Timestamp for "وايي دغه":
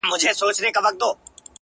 0.45-1.09